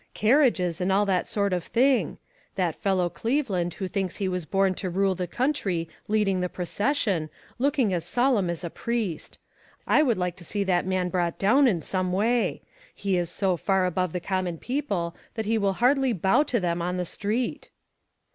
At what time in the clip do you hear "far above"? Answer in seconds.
13.57-14.15